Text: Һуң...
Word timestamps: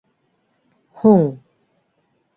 Һуң... 1.03 1.23